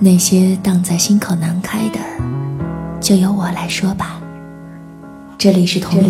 [0.00, 1.98] 那些荡在心口难开的，
[3.00, 4.20] 就由我来说吧。
[5.36, 6.00] 这里是童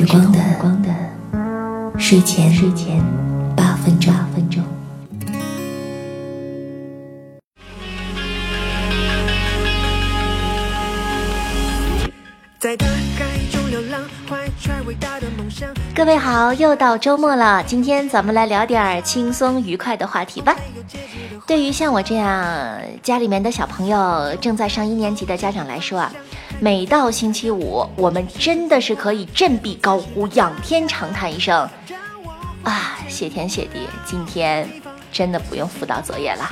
[0.58, 0.94] 光的
[1.98, 3.02] 睡前睡前
[3.56, 4.12] 八分钟。
[12.58, 15.66] 在大海中流浪，怀揣伟大的梦想。
[15.94, 20.54] 各位好，又到周末了，今天咱们来聊点轻松愉快的话题吧。
[21.48, 26.12] 对于像我这样家里面的小朋友正在上一年级的家长来说啊，
[26.60, 31.66] 每到星期五，我们真的是可以振臂高呼，仰天长叹一声
[32.64, 32.98] 啊！
[33.08, 34.68] 谢天谢地，今天
[35.10, 36.50] 真的不用辅导作业了。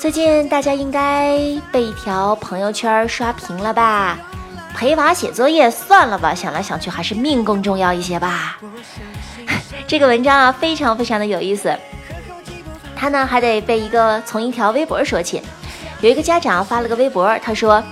[0.00, 1.38] 最近大家应该
[1.70, 4.18] 被一条朋友圈刷屏了吧？
[4.74, 8.58] 陪娃写作业算了吧，想来想去还是命更重要一些吧。
[9.86, 11.72] 这个文章啊，非常非常的有意思。
[12.98, 15.40] 他呢还得被一个从一条微博说起，
[16.00, 17.82] 有一个家长发了个微博，他说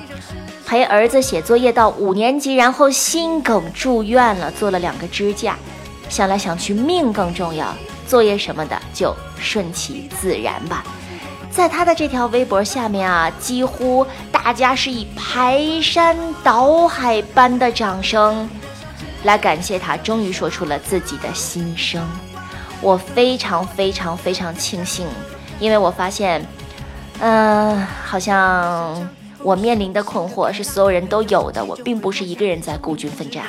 [0.66, 5.56] 陪儿子写作业到五年级，然后心梗住院了，做了两个支架，
[6.08, 7.72] 想来想去命更重要，
[8.08, 10.84] 作业什么的就顺其自然吧。
[11.48, 18.50] 在他的这条微博下面啊，几乎大家是以排山倒海般的掌声
[19.22, 22.06] 来感谢他，终于说出了自己的心声。
[22.80, 25.06] 我非常非常非常庆幸，
[25.58, 26.44] 因为我发现，
[27.20, 29.08] 嗯，好像
[29.42, 33.44] 我面临的困惑是所有人都有的，我并不是一个人在孤军奋战。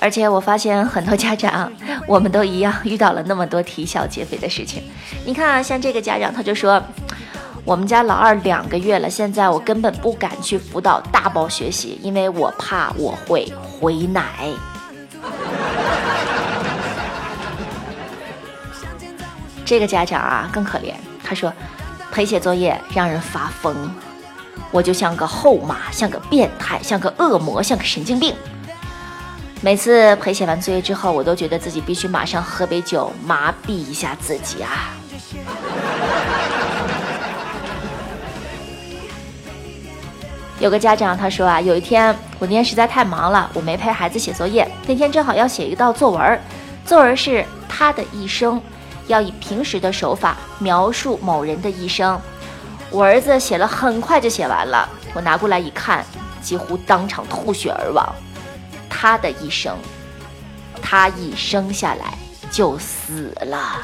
[0.00, 1.72] 而且我发现很多家长，
[2.06, 4.82] 我们都一样遇到了那么多啼笑皆非的事情。
[5.24, 6.82] 你看啊，像这个家长他就说，
[7.64, 14.50] 我们家老二两个月了，现在我根本不敢去辅导大宝学习，因为我怕我会回奶。
[19.64, 21.50] 这个家长啊更可怜，他说
[22.12, 23.74] 陪写作业让人发疯，
[24.70, 28.34] 我就像个后妈，像个变态，像个恶魔，像个神经病。
[29.62, 34.92] 每次陪写完作业之后，我都觉得自己必须马上喝杯酒麻痹一下自己啊。
[40.60, 44.70] 有个家长他说啊，有一天我那天实在太忙了，我没陪孩子写作业。
[44.86, 46.40] 那天正好要写一道作文，
[46.84, 48.60] 作文是他的一生。
[49.06, 52.20] 要以平时的手法描述某人的一生。
[52.90, 56.04] 我儿子写了很快就写完了，我拿过来一看，
[56.40, 58.14] 几乎当场吐血而亡。
[58.88, 59.76] 他的一生，
[60.80, 62.16] 他一生下来
[62.50, 63.80] 就死了。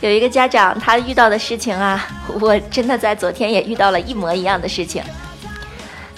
[0.00, 2.06] 有一个家长，他遇到的事情啊，
[2.40, 5.02] 我真的在昨天也遇到了一模一样的事情。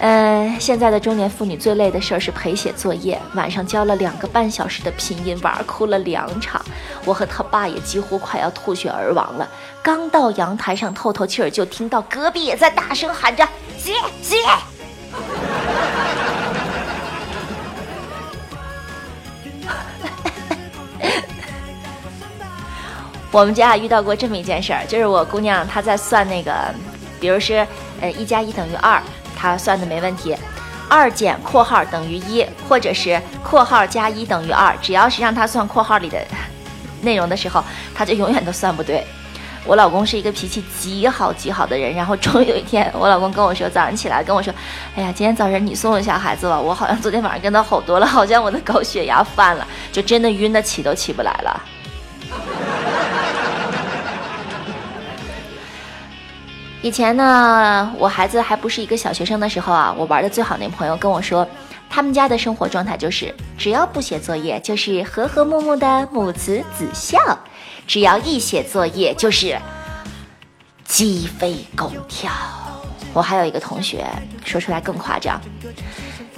[0.03, 6.59] 嗯，现在的中年妇女最累的事儿是陪写作业，晚上教了两个半小时的拼音，玩哭了两场。
[7.05, 9.47] 我和他爸也几乎快要吐血而亡了。
[9.83, 13.47] 刚到阳台上透透气儿，就听到隔壁也在大声喊着
[13.77, 14.37] 写写。
[23.31, 26.51] 我们家遇到过这么一件事儿，就是我姑娘她在算那个，
[27.19, 27.63] 比如是
[28.01, 28.99] 呃一加一等于二。
[29.41, 30.37] 他算的没问题，
[30.87, 36.19] 二减括号等于一，或者是括号加一等于二，只要是让他算括号里的
[37.01, 37.63] 内容的时候，
[37.95, 39.03] 他就永远都算不对。
[39.65, 44.53] 我老公是一个脾气极好极好的人，然后终于有一天，我老公跟我说，早上起来跟我说，
[44.95, 51.61] 哎呀，今天早晨你送一下孩子吧，我好像昨天晚上跟他吼多了，好像我的高血压犯了，就真的晕的起都起不来了。
[56.83, 61.47] 以前呢，我孩子还不是一个小学生的时候啊，我玩的最好那朋友跟我说，
[61.87, 67.19] 他们家的生活状态就是，只要不写作业，就是和和睦睦的母慈子孝；
[67.85, 69.59] 只要一写作业，就是
[70.83, 72.31] 鸡飞狗跳。
[73.13, 74.03] 我还有一个同学，
[74.43, 75.39] 说出来更夸张，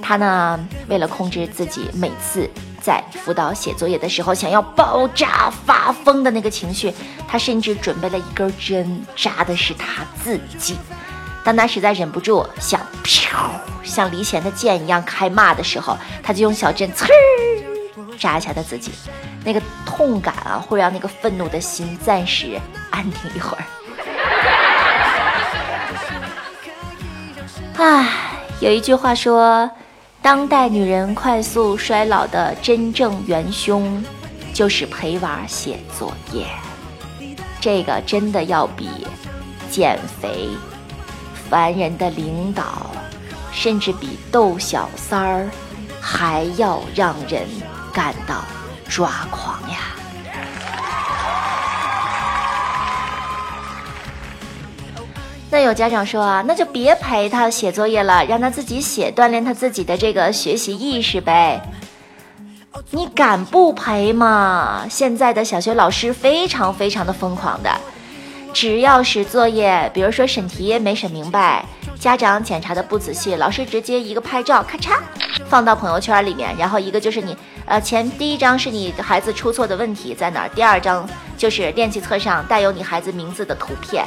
[0.02, 2.50] 他呢，为了控制自己每次。
[2.84, 6.94] 在辅导写作业的时候，想要爆炸发疯的那个情绪，
[7.30, 10.78] 他甚至准备了一根针，扎的是他自己。
[11.46, 13.50] 当他实在忍不住想飘
[13.84, 17.08] 像离弦的箭一样开骂的时候，他就用小针刺
[18.20, 18.92] 扎一下他自己。
[19.46, 22.60] 那个痛感啊，会让那个愤怒的心暂时
[22.92, 23.64] 安定一会儿。
[27.78, 28.10] 唉，
[28.60, 29.72] 有一句话说。
[30.24, 34.02] 当代女人快速衰老的真正元凶，
[34.54, 36.48] 就是陪娃写作业。
[37.60, 38.90] 这个真的要比
[39.70, 40.48] 减肥、
[41.50, 42.90] 烦人的领导，
[43.52, 45.50] 甚至比逗小三儿，
[46.00, 47.46] 还要让人
[47.92, 48.46] 感到
[48.88, 49.93] 抓狂呀！
[55.54, 61.62] 那有家长说啊，那就别陪他写作业了，让他自己写，锻炼他自己的这个学习意识呗。
[62.90, 64.88] 你敢不陪吗？
[64.90, 67.70] 现在的小学老师非常非常的疯狂的，
[68.52, 71.64] 只要是作业，比如说审题没审明白，
[72.00, 74.98] 家长检查的不仔细，老师直接一个拍照，咔嚓
[75.48, 81.08] 放到朋友圈里面，然后一个就是你，呃，前第一张是你孩子出错的问题在哪儿，第二张
[81.38, 84.04] 就是练习册上带有你孩子名字的图片。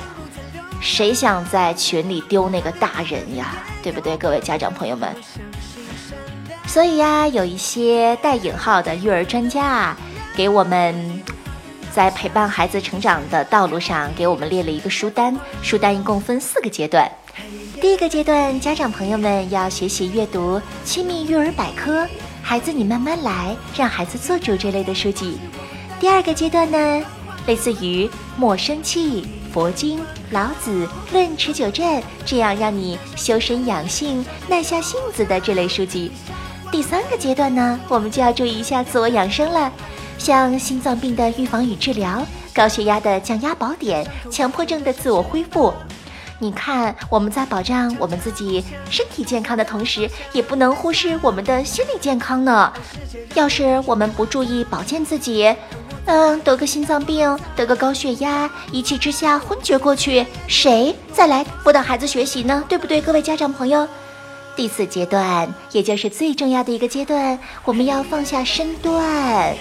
[0.80, 3.54] 谁想在群里丢那个大人呀？
[3.82, 5.14] 对不对，各位家长朋友们？
[6.66, 9.96] 所以呀，有一些带引号的育儿专家啊，
[10.36, 11.22] 给我们
[11.92, 15.38] 在陪伴孩子成长的道路上，给我们列了一个书单。
[15.62, 17.10] 书单一共分四个阶段。
[17.80, 22.04] 第一个阶段，家长朋友们要学习阅读《亲密育儿百科》，
[22.42, 25.38] 孩子你慢慢来，让孩子做主这类的书籍。
[26.00, 27.02] 第二个阶段呢，
[27.46, 28.06] 类似于
[28.36, 29.22] 《莫生气》
[29.56, 30.00] 《佛经》
[30.32, 36.12] 《老子》《论持久战》这样让你修身养性、耐下性子的这类书籍。
[36.70, 39.72] 第三个阶段呢，我们就要注意一下自我养生了，
[40.18, 42.22] 像心脏病的预防与治疗、
[42.52, 45.72] 高血压的降压宝典、强迫症的自我恢复。
[46.38, 52.70] 你看，我们在保障我们自己身体健康的同时，也不能忽视我们的心理健康呢。
[53.32, 55.50] 要是我们不注意保健自己，
[56.06, 62.64] 嗯，得个心脏病，得个高血压，一气之下昏厥过去，谁再来辅导孩子学习呢？
[62.68, 63.86] 对不对，各位家长朋友？
[64.54, 69.54] 第四阶段，也就是最重要的一个阶段，我们要放下身段，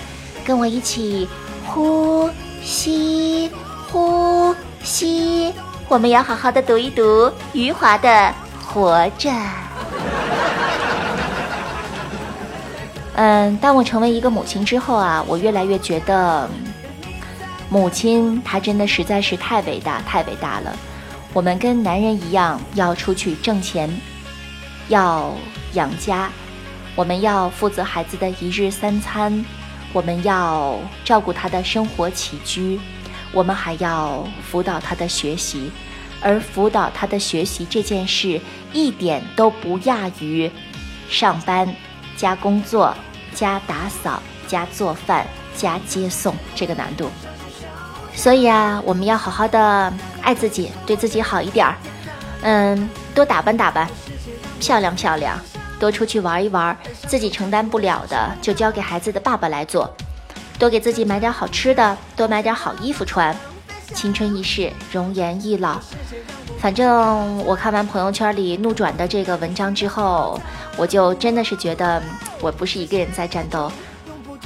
[0.46, 1.28] 跟我一起
[1.66, 2.30] 呼
[2.64, 3.50] 吸，
[3.92, 5.52] 呼吸。
[5.90, 8.08] 我们要好好的读一读余华的
[8.64, 9.30] 《活着》。
[13.16, 16.50] 嗯，当我成为一个母亲之后啊，我越来越觉得，
[17.70, 20.78] 母亲她真的实在是太伟大，太伟大了。
[21.34, 23.90] 我们跟男人一样，要出去挣钱。
[24.88, 25.34] 要
[25.74, 26.30] 养家，
[26.96, 29.44] 我们要负责孩子的一日三餐，
[29.92, 32.80] 我们要照顾他的生活起居，
[33.32, 35.72] 我们还要辅导他的学习，
[36.22, 38.40] 而辅导他的学习这件事
[38.74, 40.52] 一点都不亚于
[41.10, 41.68] 上班
[42.18, 42.96] 加工作
[43.34, 45.26] 加打扫加做饭
[45.56, 47.10] 加接送这个难度。
[48.14, 51.76] 所以啊，我们要好好的爱自己，对自己好一点儿，
[52.42, 53.88] 嗯，多打扮打扮。
[54.58, 55.38] 漂亮漂亮，
[55.80, 56.76] 多出去玩一玩，
[57.08, 59.94] 自己承担不了的就交给孩子的爸爸来做。
[60.58, 63.36] 多给自己买点好吃的，多买点好衣服穿。
[63.94, 65.80] 青春易逝，容颜易老。
[66.60, 70.40] 反正我看完朋友圈里怒转的这个文章之后，
[70.78, 72.02] 我就真的是觉得
[72.42, 73.72] 我不是一个人在战斗。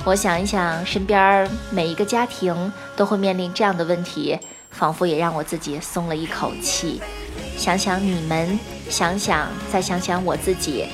[0.05, 4.37] 我想一想，身边每一个家庭都会面临这样的问题，
[4.71, 7.01] 仿佛也让我自己松了一口气。
[7.57, 8.57] 想想你们，
[8.89, 10.87] 想想再想想我自己，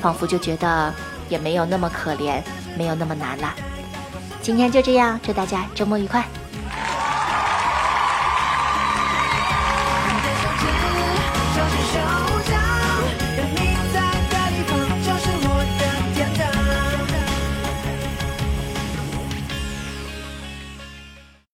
[0.00, 0.92] 仿佛就觉得
[1.28, 2.40] 也没有那么可怜，
[2.76, 3.54] 没有那么难了。
[4.40, 6.24] 今天就这样，祝大家周末愉快。